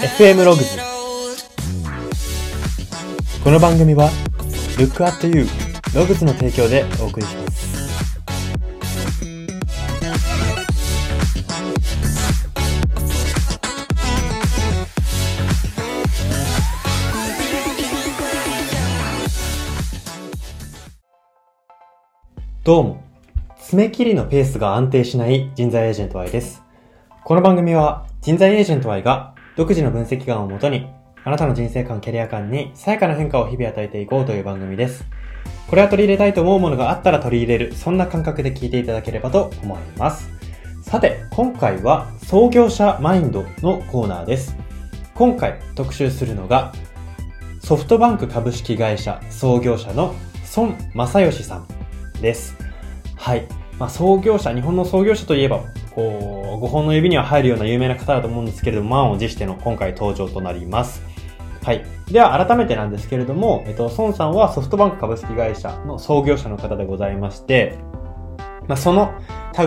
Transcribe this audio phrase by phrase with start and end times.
[0.00, 0.78] FM ログズ
[3.44, 4.08] この番組は
[4.78, 5.44] Look at You
[5.94, 7.60] ログズの提供でお送りします。
[22.64, 23.04] どうも。
[23.60, 26.62] 爪切りのペースが安定しない人材エージェント Y です。
[27.22, 30.86] この番組は人材エージェント Y が独自の分析眼をもとに
[31.24, 35.04] あなたの人生観、キャリア観にさやかな変化を日々与えていこうという番組です。
[35.68, 40.30] これは取り入れたいと思うものがあったら取り入れる、そんな感覚で聞いていただければと思います。
[40.82, 44.56] さて、今回は創業者マインドのコーナーです。
[45.14, 46.72] 今回特集するのが
[47.60, 50.14] ソフトバンク株式会社創業者の
[50.56, 51.68] 孫正義さん
[52.20, 52.56] です。
[53.16, 53.46] はい。
[53.78, 55.62] まあ、創業者、日本の創業者といえば、
[55.94, 61.02] こう、5本の指には入るような有名な方だと思うんですけれども、満を持しての今回登場となります。
[61.62, 61.84] はい。
[62.10, 67.78] では、改めてなんですけれども、えっと、孫さんはソフトバンク株式会社の創業者の方でございまして、
[68.66, 69.12] まあ、その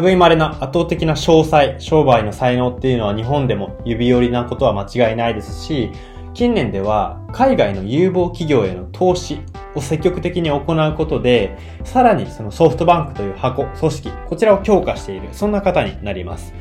[0.02, 5.92] 類まれな圧倒的な詳細、商売の才能っていうのは日本でも指折りなことは間違いないですし、
[6.34, 9.42] 近年では海外の有望企業への投資
[9.76, 16.54] を積極的に行うことで、さらにそのソフトバンクという箱、組織、こちらを強化している、そんな方になります。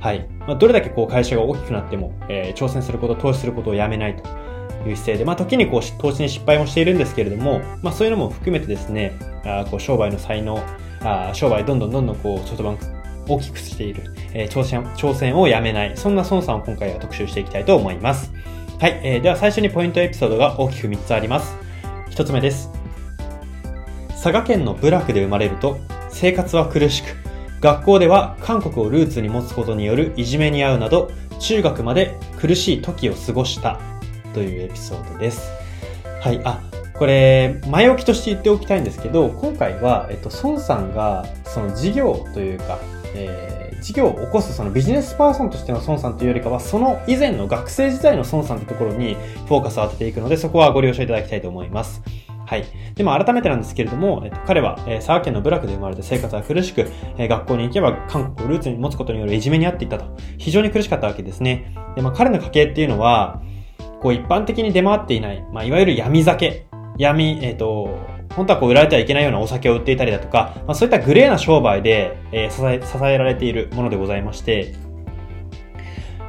[0.00, 0.26] はい。
[0.40, 4.22] まあ、どれだけこう会社が大きくなっても、えー挑戦すること、投資することをやめないと
[4.88, 9.12] いう姿勢で、まあ、時にこう投資に失敗もしているんですけれども、まあ、そういうのも含めてですね、
[9.44, 10.58] あこう商売の才能、
[11.02, 12.86] あ商売どんどんどんどんこうソフトバンク
[13.28, 18.32] 大きくしている、えー挑戦、挑戦をやめない、そんな孫さんを今回は特集していきたいと思います。
[18.80, 21.69] はい、えーでは最初にポイントエピソードが大きく3つあります。
[22.10, 22.70] 1つ目です。
[24.10, 25.78] 佐賀県の部落で生まれると
[26.10, 27.16] 生活は苦しく、
[27.60, 33.80] 学校では韓国をルーツに持つことによるいじめに遭うなど、中学まで苦しい時を過ごした
[34.34, 35.50] というエピソードです。
[36.20, 36.60] はい、あ、
[36.94, 42.78] これ、前置きとして言っておきたいんですけど、今回は、えっと、孫さんが、その事業というか、
[43.14, 43.49] えー
[43.80, 49.14] 事業を起こすそのビジネスパーソンとしての孫さんというよりかは、その以前の学生時代の孫さんというところに
[49.46, 52.02] フォーカスを当てていくので、そこはご了承いただきたいと思います。
[52.46, 52.64] はい。
[52.96, 56.80] でも改めてなんですけれども、えっと、彼は、えー佐賀県の部落で生まれて生活は苦しく、
[57.16, 60.16] えー学校に行けば韓国をルーツに持つことによるいじめにあっていたと。
[60.38, 61.74] 非常に苦しかったわけですね。
[61.94, 63.40] で、まあ彼の家系っていうのは、
[64.02, 66.66] こう一般的に出回っていない、まあいわゆる闇酒、
[66.98, 67.98] 闇、えっ、と、
[68.40, 74.74] 本当はこう売られてはいけないようなお酒を売っていたりだとか、まあそういったグレーな商売で、えー支え、支えられているものでございまして、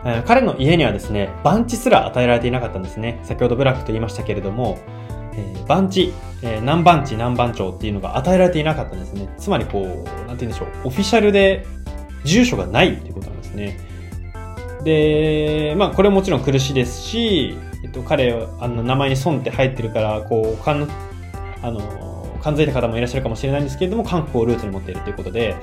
[0.03, 3.17] えー彼の家にはですね、番地すら与えられていなかったんですね。
[3.23, 4.77] 先ほどブラックと言いましたけれども、
[5.35, 6.11] えー番地、
[6.41, 9.33] えー何番地何番町っていうのが与えられていなかったんですね。
[9.37, 11.65] つまりこう、なんて言うんでしょう、オフィシャルで
[12.25, 13.77] 住所がないっていうことなんですね。
[14.83, 20.87] で、まあこれももちろん苦しいですし、えっと、彼、あの、名前に孫って入ってるから、こう、かん、
[21.61, 21.79] あの、
[22.41, 25.55] 感づいた方もいらっしゃるかもしれないんですけれども、韓国をルーツに持っているということで、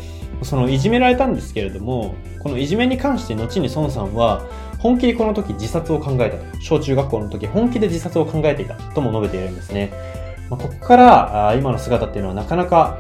[0.43, 4.47] そのいじめられたんですけれども、このいじめに関して後に孫さんは、
[4.79, 6.61] 本気でこの時自殺を考えたと。
[6.61, 9.93] 小中学校の時本気で自殺を考えていたとも述べているんですね。
[10.49, 12.97] まあ、ここから、今の姿っていうのはなかなか、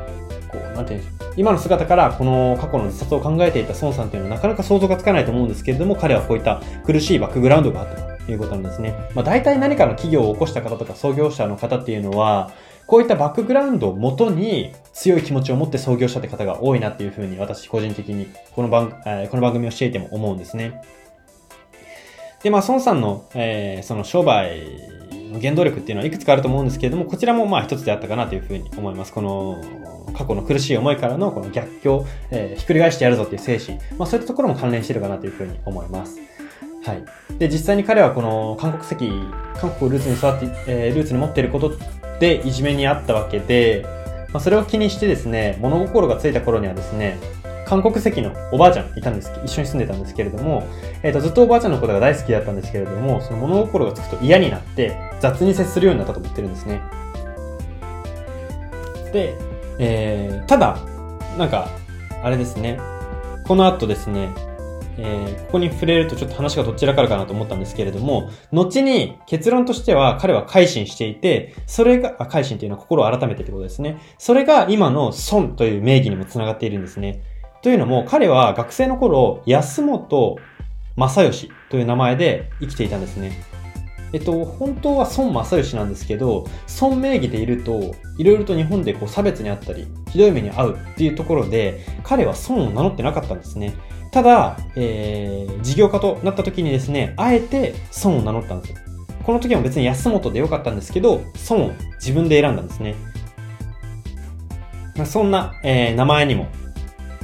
[0.49, 1.19] こう、なんていうんでしょう。
[1.37, 8.93] 今の姿からこの過去の自殺を考えていた孫さんっていうのはなかなか想像がつかないと思うんですけれども、彼はこういった苦しいバックグラウンドがあったということなんですね。
[9.15, 12.51] まあ、大体何かの企業を起こした方とか創業者の方っていうのは、
[12.89, 20.81] こういったバックグラウンドをもとに強い気持ちを持って創業したって方が多いなっていうふうに私個人的にこの番、えーこの番組をしていても思うんですね。
[22.43, 24.63] で、まあ、孫さんの、えーその商売
[25.13, 29.13] の原動力っていうのはいくつかあると思うんですけれども、こちらもまあ一つであったかなというふうに思います。
[29.13, 29.63] この
[30.17, 36.19] 過去の苦しい思いからのこの逆境、えーひっくり返してやるぞっていう精神、まあそういったところも関連してるかなというふうに思います。
[36.87, 37.05] はい。
[37.39, 39.11] で、実際に彼はこの韓国籍、
[39.61, 41.73] 韓国をルーツに育って、えールーツに持っていること
[42.21, 43.85] でいじめにあったわけで、
[44.33, 47.19] まあそれを気にしてですね、物心がついた頃にはですね、
[47.67, 50.67] 韓国籍のおばあちゃんいたんです一緒に住んでたんですけれども、
[51.03, 56.81] えっ、と、ずっとおばあちゃんのことが大好きだったんですけれども、その物心がつくと嫌になって、雑に接するようになったと言ってるんですね。
[59.13, 59.37] で、
[59.79, 60.79] えー、ただ、
[61.37, 61.69] なんか、
[62.23, 62.81] あれですね、
[63.47, 64.31] この後ですね、
[64.99, 73.99] えーここに触れるとちょっと話がどちらからかなと思ったんですけれども、後に結論としては彼は改心していて、それが、あ改心というのは心を改めてってことですね。
[74.19, 77.23] それが今の孫という名義にもつながっているんですね。
[77.63, 80.37] というのも、彼は学生の頃、安本
[80.97, 83.43] 正義という名前で生きていたんですね。
[84.13, 86.47] えっと、本当は孫正義なんですけど、
[86.81, 93.75] 孫名義でいると、いろいろと日本でこう差別にあったり、ひどい目に遭うっていうところで、彼は孫を名乗ってなかったんですね。
[94.19, 98.79] ただ、えー、事業家となった時にですね、あえて孫を名乗ったんですよ。
[99.23, 102.97] この時も別に安本でよかったんですけど、孫を自分で選んだんですね。
[104.97, 106.49] まあ、そんな、えー、名前にも、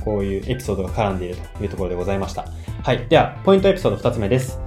[0.04, 2.46] こういうエピソードが絡んでいるというところでございました。
[2.84, 3.08] はい。
[3.08, 4.60] では、ポイントエピソード2つ目です。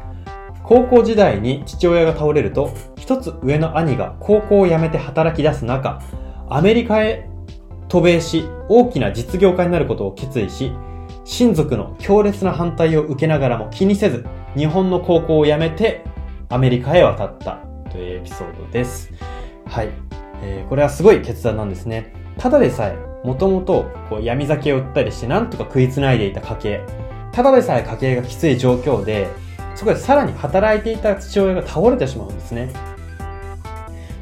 [0.63, 6.01] 高校時代に父親が倒れると、一つ上の兄が高校を辞めて働き出す中、
[6.49, 7.29] アメリカへ
[7.87, 10.73] 渡米し、大きな実業家になることを決意し、
[11.29, 14.25] 親族の強烈な反対を受けながらも気にせず、
[14.55, 16.05] 日本の高校を辞めて
[16.47, 17.59] アメリカへ渡った
[17.91, 19.11] というエピソードです。
[19.65, 19.89] はい。
[20.41, 22.13] えー、これはすごい決断なんですね。
[22.37, 22.97] ただでさえ、
[23.27, 26.81] もともとこう闇酒を売ったりしてなんとか食いつないでいた家系。
[27.33, 29.27] ただでさえ家計がきつい状況で、
[29.75, 32.71] そこでさらに働いていた父親が倒れてしまうんですね。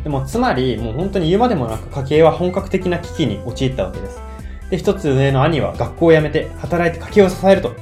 [0.03, 4.24] でも、つまり、もう本当に言うまでもなく家計は本格的な危機に陥ったわけです。
[4.69, 7.73] で、一つ上の兄は学校を辞めて働いて家計を支えると、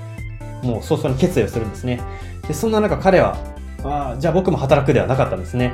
[0.63, 2.01] もう早々に決意をするんですね。
[2.47, 3.37] で、そんな中彼は、
[3.83, 5.73] ああじゃあ僕も働くではなかったんですね。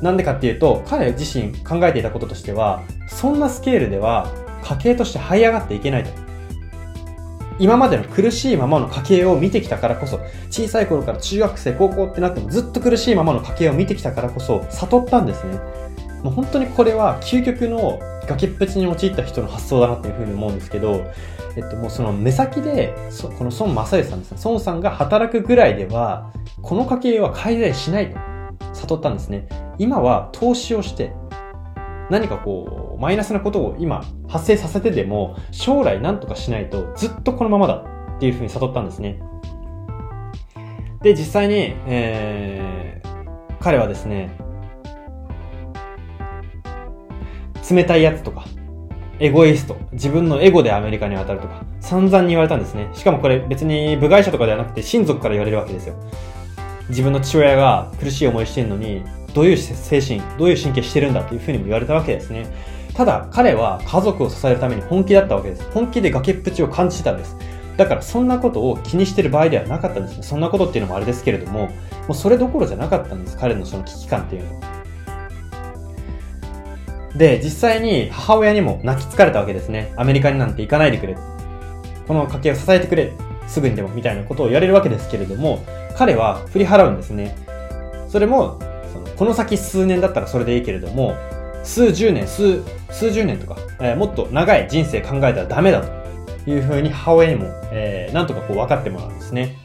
[0.00, 4.28] なんでかっていうと、彼自身考えていたこととしては、そんなスケールでは
[4.62, 6.10] 家計として這い上がっていけないと。
[7.58, 10.20] 今までの苦しいままの家計を見てきたからこそ、
[10.50, 15.60] 小さい頃から中学生、高校ってなってもずっと苦しいままの家計を見てきたからこそ、悟ったんですね。
[16.24, 21.04] もう本当にこれは究極の崖っぷちに陥った人の発想だなっていうふうに思うんですけど、
[21.56, 22.94] えっと、もうその目先で、
[23.38, 26.32] この孫正義さんですね、孫さんが働くぐらいでは、
[26.62, 28.18] この家計は改善しないと
[28.74, 29.48] 悟ったんですね。
[29.78, 31.12] 今は投資をして、
[32.10, 37.84] 何かこう、マイナスなことを今発生させてでも、将来何とかしないとずっとこのままだ
[38.16, 39.20] っていうふうに悟ったんですね。
[41.02, 44.30] で、実際に、えー、彼はですね、
[47.70, 48.44] 冷たいやつとか、
[49.18, 52.88] エゴイスト、自分のエゴでアメリカに渡るとか、散々に言われたんですね。
[52.92, 55.94] しかもこれ別に部外者とかではなくて親族から言われるわけですよ。
[56.88, 59.02] 自分の父親が苦しい思いしてるのに、
[59.34, 62.46] どういう精神、どういう神経してるんだというふうにも言われたわけですね。
[62.94, 65.70] ただ、彼は家族を支えるために本気だったわけです。
[65.72, 67.36] 本気で崖っぷちを感じてたんです。
[67.76, 70.22] だからそんなことを気にしてる場合ではなかったんですね。
[70.22, 71.70] そんなことっていうのもあれですけれども、も
[72.10, 73.38] うそれどころじゃなかったんです。
[73.38, 74.71] 彼のその危機感っていうのは。
[77.16, 79.92] で、実際に母親にも泣きつかれたわけですね。
[79.96, 81.16] アメリカになんて行かないでくれ。
[82.06, 83.12] この家計を支えてくれ。
[83.46, 85.64] すぐにでも、みたいなことを言われるわけですけれども、
[85.96, 87.36] 彼は振り払うんですね。
[88.08, 88.58] それも、
[88.92, 91.16] そのこの先数年だったらそれでいいけれども、
[91.64, 95.82] 数十年、数、数十年とか、えー、もっと長い人生考えたらダメだ
[96.44, 99.56] というふうに母親にも、えー、なんとかこう分かってもらうんですね。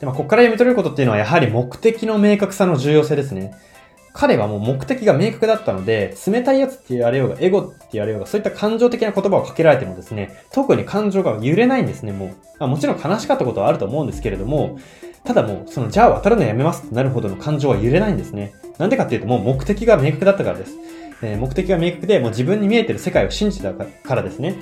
[0.00, 3.54] で、まあ、ここから読み取れることっていうのはやはり目的の明確さの重要性ですね。
[4.12, 12.30] 彼はもう目的が明確だったので、冷たいやつって言われようが、エゴって言われようが、そういった感情的な言葉をかけられてもですね、特に感情が揺れないんですね、もう。
[12.58, 14.78] あもちろん悲しかったことはあると思うんですけれども、
[15.24, 18.52] ただもう、その、じゃあ渡るのやめますってなるほどの感情は揺れないんですね。
[18.78, 20.76] なんでかっていうと、もう目的が明確だったからです。
[21.22, 24.56] えー、目的が明確で、もう自分に見えてる世界を信じたからですね。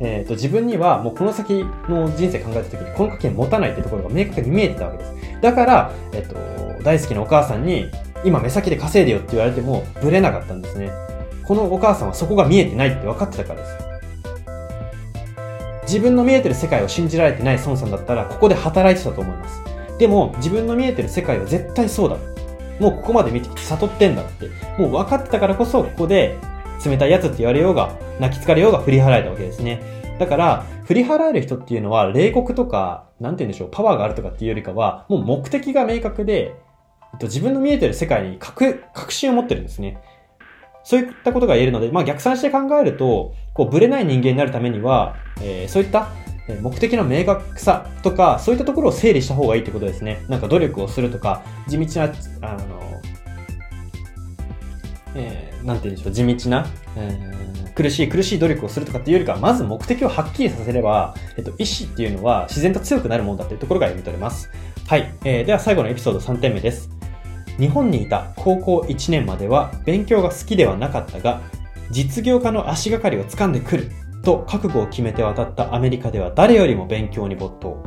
[0.00, 5.12] えっ、ー、と、自分にはもうこの先の人生考えた時に、この家計持たないってところが明確に見えてたわけです。
[5.42, 6.28] だから、えっ、ー、
[6.78, 7.90] と、大好きなお母さんに、
[8.24, 10.90] 今目先で稼いでよって言われても、ブレなかったんですね。
[11.44, 13.88] このお母さんはそこが見えてないって分かってたからです。
[15.82, 19.62] 自分の見えてる世界を信じられてない孫さんだったら、ここで働いてたと思います。
[19.98, 22.16] でも、自分の見えてる世界は絶対そうだ。
[22.78, 24.48] もうここまで見てきて悟ってんだって。
[24.80, 26.36] もう分かってたからこそ、ここで
[26.84, 29.80] 冷たいやつって言われようが、泣き疲れようが振り払えたわけですね。
[30.18, 36.54] だから、振り払える人っていうのは、冷酷とか、なんて言うんでしょう、パワーがあるとかっていうよりかは、もう目的が明確で、
[37.22, 40.00] 自分の見えてる世界に確確信を持ってるんですね。
[40.84, 46.08] そういったことが言えるので、まあ逆算して考えると、こう、ブレない人間になるためには、えー、そういった
[46.62, 50.24] 目的の明確さとか、そういったところを整理した方がいいってことですね。
[50.28, 52.80] なんか努力をするとか、地道な、あの、
[55.14, 64.50] えー、なんて言うんでしょう、地道な、えー、苦しい苦しい努力をするとかっていうよりかは、まず目的をはっきりさせれば、えっと、意志っていうのは自然と強くなるもんだっていうところが読み取れます。
[64.86, 65.12] はい。
[65.24, 66.97] えー、では最後のエピソード3点目です。
[67.58, 71.40] 日本にいた高校1年までは勉強が好きではなかったが、
[71.90, 73.90] 実業家の足がかりを掴んでくる
[74.22, 77.82] と覚悟を決めて渡ったアメリカでは誰よりも勉強に没頭。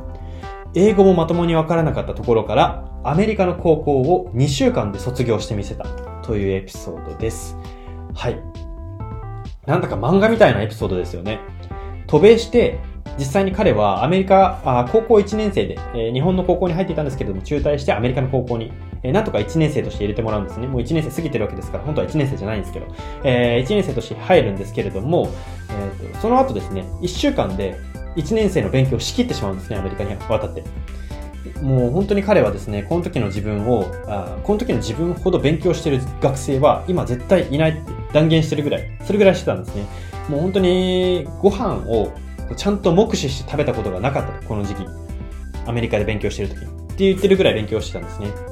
[0.73, 5.85] 英語もまともにわからなかったところから、アメリカの高校を2週間で卒業してみせた
[6.23, 7.55] というエピソードです。
[8.13, 8.41] はい。
[9.65, 11.39] なんだか漫画みたいなエピソードですよね。
[12.07, 12.79] 渡米して
[13.17, 18.71] 実際に彼はアメリカ、あ高校1年生で、え、日本の高校に入っていたんですけれども、中退してアメリカの高校に、
[19.03, 20.67] えー、なんとか1年生として入れてもらうんですね。
[20.67, 22.87] もう1年生過ぎてるわけですから、本当は1年生じゃないんですけど、
[23.23, 25.29] えー、1年生として入るんですけれども、
[25.69, 27.79] えーと、その後ですね、1週間で
[28.15, 30.63] 1年生の勉強を仕切ってしまうんですね、アメリカに渡って。
[31.61, 39.85] もう本当に彼はですね、この時の自分を、あこの時の自分ほど勉強してる学生は今絶対いないって断言してるぐらい、それぐらいしてたんですね。
[40.29, 42.11] もう本当にご飯を
[42.55, 44.85] ちゃんと目視して食べたことがなかった、この時期。
[45.65, 46.55] アメリカで勉強してる時。
[46.55, 48.50] って言ってるぐらい勉強してたんですね。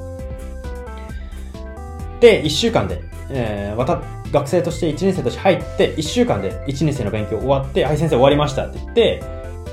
[2.20, 9.22] で、1週間で、えー、また学生として1年生として入って、1週間で1年生の勉強終わって、はい、先生終わりましたって言って、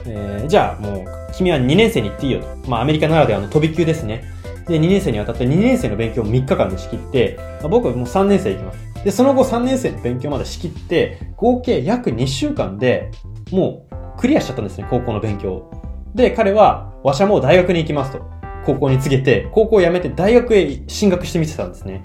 [0.05, 2.69] えー、じゃあもう、君は2年生に行っていいよと。
[2.69, 4.23] まあ、アメリカならではの飛び級ですね。
[4.67, 7.39] で、2年生にわたって2年生の勉強を3日間で仕切って、
[7.69, 9.03] 僕はもう3年生行きます。
[9.03, 13.11] で、その後3年生の勉強まで仕切って、合計約2週間で
[13.51, 15.71] もうクリアしちゃったんですね、高校の勉強を。
[16.15, 18.36] で、彼は、わしはもう大学に行きますと。
[18.67, 22.01] 高校に告げて、高校を辞めて大学へ進学してみてたんですね。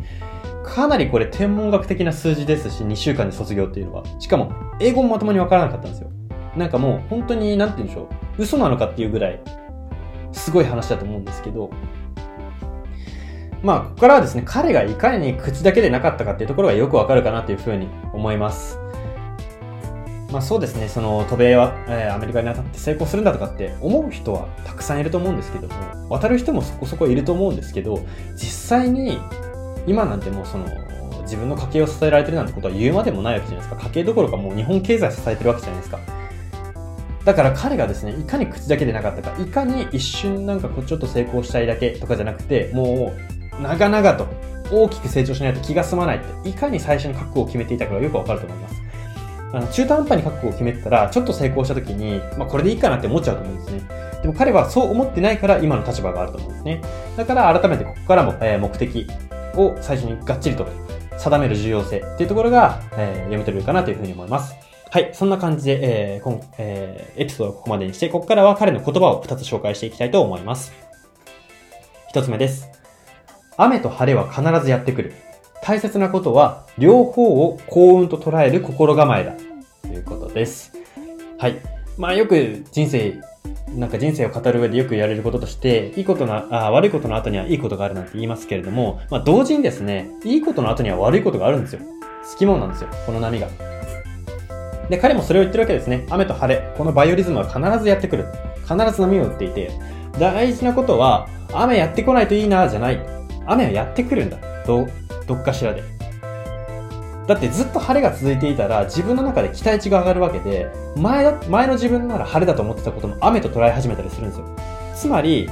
[0.64, 4.04] かなりこれ天文学的な数字ですし、2週間で卒業っていうのは。
[4.20, 6.10] しかも、英語もまともにわからなかったんですよ。
[6.56, 8.02] なんかもう、本当に、なんて言うんでしょ
[8.38, 8.42] う。
[8.42, 9.40] 嘘なのかっていうぐらい、
[10.30, 11.70] すごい話だと思うんですけど、
[13.64, 18.81] まあ、ここからはですね、彼がいかに口だけでなかったかっていうところがよくわかるかなというふうに思います。
[20.32, 28.00] まあそうですね、その渡米は、えー、アメリカに渡って成功するんだとかって思う人はたくさんいると思うんですけども、渡る人もそこそこいると思うんですけど、
[28.34, 29.20] 実際に
[29.86, 30.66] 今なんてもうその
[31.22, 33.84] 自分の家計を支えられてるなんてことは言うまでもないわけじゃないですか。
[33.88, 36.00] 家計どころかもう日本経済支えてるわけじゃないですか。
[37.24, 43.12] だから彼がですね、いかに口だけでなかったか、いかに一瞬なんかこうちょっと成功したいだけとかじゃなくて、も
[43.58, 44.26] う長々と
[44.72, 48.81] 大きく成長しないと気が済まないって、いかに最初に覚悟を決めていたかがよくわかると思います。
[49.52, 53.82] あの中途半端に覚悟を決めてたら、ちょっと成功した時に、まあこれでいいかなって思っちゃうと思うんですね。
[54.22, 56.82] でも彼はそう思ってないから今の立場があると思うんですね。
[57.16, 59.06] だから改めてここからも、えー、目的
[59.56, 60.66] を最初にがっちりと
[61.18, 64.54] 定める重要性っていうところが、えー、読み取れるかなというふうに思います。
[64.90, 65.10] はい。
[65.12, 70.72] そんな感じで、えー、今、えー、エピソードをここまでにして、ここからは彼の言葉を2つ紹介していきたいと思います。
[72.14, 72.68] 1つ目です。
[73.56, 75.14] 雨と晴れは必ずやってくる。
[75.62, 79.32] 大切なことは、両方を幸運と捉える心構えだ。
[79.82, 80.72] ということです。
[81.38, 81.56] はい。
[81.96, 83.20] まあよく人生、
[83.76, 91.80] なんか人生を語る上でよく言われることとして、いいことの、あ悪いことの後にはいいことがあるなんて言いますけれども、まあ同時にですね、いいことの後には悪いことがあるんですよ。
[92.32, 92.90] 好きもなんですよ。
[93.06, 93.46] この波が。
[94.90, 96.06] で、彼もそれを言ってるわけですね。
[96.10, 96.74] 雨と晴れ。
[96.76, 98.26] このバイオリズムは必ずやってくる。
[98.62, 99.70] 必ず波を打っていて、
[100.18, 103.00] 大事なことは、雨やってこないといいな、じゃない。
[103.46, 104.38] 雨はやってくるんだ。
[104.66, 104.86] ど、
[105.26, 105.82] どっかしらで。
[107.26, 114.46] だってずっと晴れが続いていたら自分の中で期待値が上がるわけで、前だ、前の自分なら晴れだと思ってたことも雨と捉え始めたりするんですよ。
[114.94, 115.48] つまり、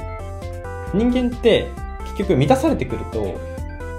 [0.93, 1.67] 人間って
[2.03, 3.35] 結局満たされてくると、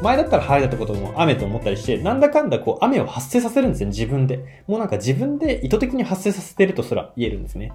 [0.02, 4.64] 前だったら晴れだったことも雨と思ったりして、なんだかんだこう雨を発生させるんですよ、自分で。
[4.66, 7.72] もうなんか自分で意図的に発生させてるとすら言えるんですね。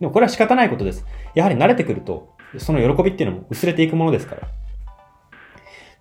[0.00, 1.04] でもこれは仕方ないことです。
[1.34, 4.48] やはり慣れてくると、その喜びっていうのも薄れていくものですから。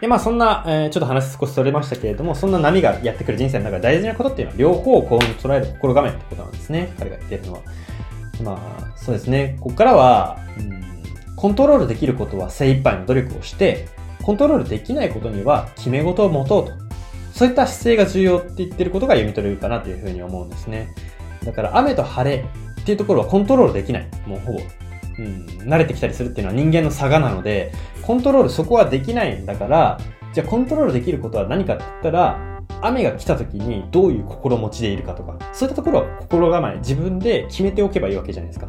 [0.02, 6.94] で、まあそんな、えー、ちょっと話少しそれましたけれども、そんな波がやってくる人生の中で大事なことっていうのは、両方を幸運に捉える心構えってことなんですね。
[7.00, 7.60] 彼が言ってるのは。
[8.44, 9.58] まあ、そうですね。
[9.60, 13.88] ここからは、うん、コントロールできることは精一杯の努力をして、
[14.22, 16.74] コントロールできないことには決め事を持とうと。
[17.34, 20.94] そういった姿勢が重要って言ってることが読み取れるかなというふうに思うんですね。
[21.44, 22.46] だから雨と晴れ
[22.82, 24.08] っていうところはコントロールできない。
[24.28, 24.60] もうほぼ。
[25.20, 27.72] うん、慣れてきたりするっていうのは人間の差がなので、
[28.02, 30.00] コントロールそこはできないんだから、
[30.34, 32.40] じゃあコントロールできることは何かって言ったら、
[32.82, 38.68] 雨が来た時にどういう心持ちでいるかとか、そういったところは心構え、自分で決めておけばいいわけじゃないですか。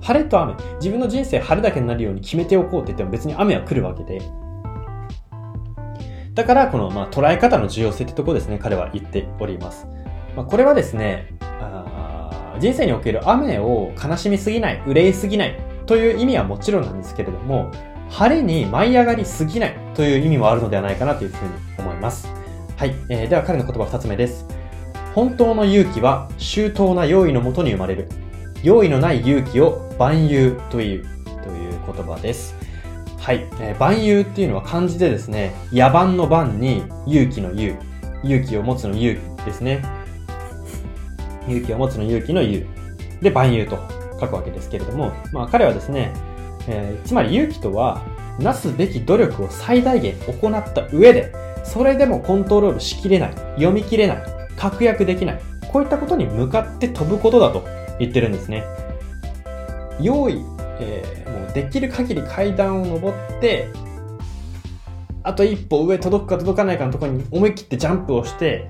[0.00, 4.20] 晴れと雨、自分の人生晴れだけになるように決めておこうって言っても別に雨は来るわけで、
[6.34, 9.86] だから、この、まあ、捉え方の重要性ってとこですね、彼は言っております。
[10.36, 11.34] まあ、これはですね、
[12.60, 17.70] 人生における雨を悲しみすぎない、憂いすぎない、という意味はもちろんなんですけれども、
[18.10, 22.28] 晴れに舞い上がりすぎないという意味もあるのではないかなというふうに思います。
[22.76, 22.94] はい。
[23.08, 24.46] えー、では彼の言葉二つ目です。
[25.14, 28.08] 本当の勇気は周到な用意のもとに生まれる。
[28.62, 31.04] 用意のない勇気を万有という、
[31.42, 32.56] という言葉です。
[33.18, 33.46] はい。
[33.60, 37.78] えー、万有っていうのは漢字でですね、野蛮の番に勇気の勇。
[38.22, 39.82] 勇気を持つの勇気ですね。
[41.48, 42.66] 勇気を持つの勇気の勇。
[43.20, 43.78] で、万有と
[44.24, 46.12] 書くわけですけれども、まあ彼はですね、
[46.68, 48.02] えー、つまり勇気とは、
[48.38, 51.32] なすべき努力を最大限行った上で、
[51.64, 54.22] それでもコントロールしきれない、読み切れない、
[54.56, 55.40] 確約できない、
[55.72, 57.64] こういったことに向かって飛ぶことだと
[57.98, 58.64] 言ってるんですね。
[60.00, 60.44] 用意、
[60.80, 63.68] えー、もうできる限り階段を登って、
[65.22, 68.68] あと一歩上届くか届かないかのところに思い切ってジャンプをして、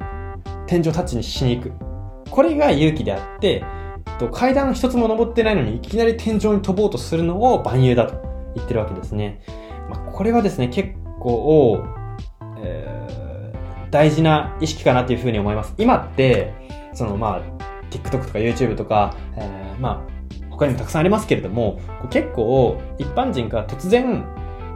[0.66, 1.72] 天井タッチにしに行く。
[2.30, 3.64] これが勇気であって、
[4.18, 9.42] と、階段一つも登ってないのにいきなり天井に飛ぼうとするのを万有だと言ってるわけですね。
[9.90, 10.90] まあ、これはですね、結
[11.20, 11.84] 構、
[12.58, 15.74] えー、大事な意識かなというふうに思います。
[15.78, 16.52] 今って、
[16.92, 17.42] そのまあ、
[17.90, 20.14] TikTok とか YouTube とか、えー、まあ、
[20.50, 21.80] 他にもたくさんありますけれども、
[22.10, 24.24] 結構一般人が突然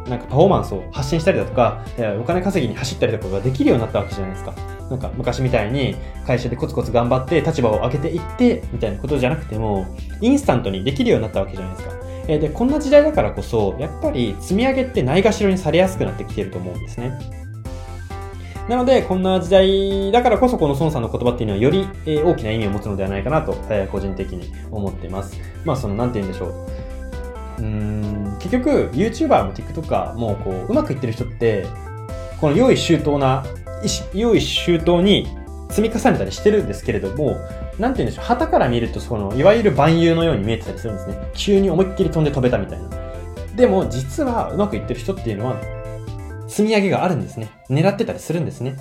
[0.08, 1.84] なんかパフォーマンスを発信したりだとか、
[2.20, 4.54] お金稼ぎに走ったりとかができるようになったわけじゃないですか。
[4.90, 5.96] なんか昔みたいに
[6.26, 9.86] 会社でコツコツ頑張って立場を上げていってみたいなことじゃなくても、
[10.20, 11.94] インスタントにできるようになったわけじゃないですか。
[12.28, 17.18] えで、こんな時代だからこそ、やっぱり積み上げってないがしろにされやすくなってきてると思うんですね。
[18.68, 25.40] なので、こんな時代だからこそ、この孫さんの言葉っていうのはより、え大きな意味を持つのではないかなと、え個人的に思っています。
[25.64, 27.62] まあ、その、なんて言うんでしょう。
[27.62, 27.97] うん、
[28.38, 31.66] 結局、YouTuber も TikToker も、こう、うまくいってる人って、
[32.40, 33.44] この用意周到な、
[34.14, 35.26] 用意周到に
[35.70, 37.36] 積み重ねたりしてるんですけれども、
[37.78, 41.18] なんて言うんでしょう、旗から見ると、その、いわゆる万有のように見えてたりするんですね。
[41.34, 42.88] 急に思いっきり飛んで飛べたみたいな。
[43.56, 45.56] でも、実はうまくいってる人っていうのは、
[46.46, 47.50] 積み上げがあるんですね。
[47.68, 48.76] 狙ってたりするんですね。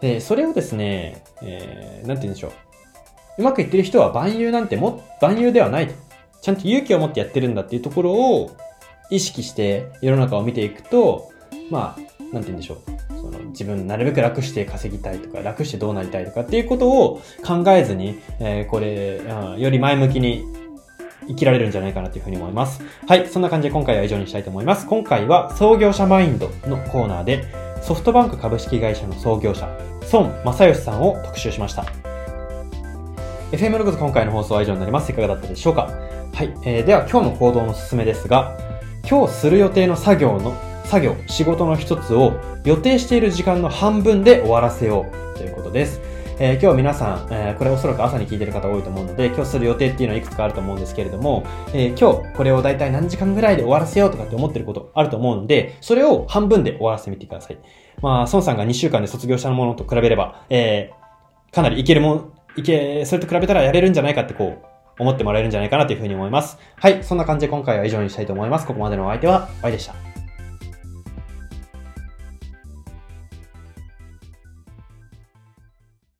[0.00, 2.52] で、それをですね、えー、なんて言うんでしょう。
[3.38, 5.94] うまくいってる人は万有なんても、万有ではないと。
[6.40, 8.50] ちゃんと勇気を持ってやってるんだっていうところを
[9.10, 11.30] 意識して世の中を見ていくと、
[11.70, 12.00] まあ、
[12.32, 12.78] なんて言うんでしょう。
[13.16, 20.44] その自分なるべく楽して稼ぎたいとか、楽してどうなりたいとかっていうことを考えずに、えー、これ、うん、より前向きに
[21.28, 22.82] 生きられるんじゃないかなというふうに思います。
[23.06, 24.86] はい、そんな感じで今回は以上にしたいと思います。
[24.86, 27.44] 今回は創業者マインドのコーナーで、
[27.82, 29.68] ソフトバンク株式会社の創業者、
[30.12, 31.84] 孫正義さんを特集しました。
[33.52, 35.12] FM ログズ今回の放送は以上になります。
[35.12, 35.90] いかがだったでしょうか
[36.34, 38.56] はい、えー、では今日の行動のすすめですが、
[39.08, 46.00] 今日する予定の作業の、作業、仕事の一つを予定している時間の半分で終わらせようということです。
[46.40, 51.44] えー、今日皆さん、えー、これおそらく朝に聞いてる方多いと思うので、今日する予定っていうのはいくつかあると思うんですけれども、
[51.74, 57.58] えー、今日これを大体何時間ぐらいで終わらせようとかって思ってることあると思うので、それを半分で終わらせてみてください。
[58.00, 66.58] まあ、孫さんが2週間で卒業したものと比べれば、えー、かなりいけるもん、いけ、それと比べたらやれるんじゃないかってこう、思ってもらえるんじゃないかなというふうに思います。
[66.76, 67.02] はい。
[67.02, 68.66] そんな感じで今回は以上にしたいと思います。
[68.66, 70.13] ここまでのお相手は、Y でした。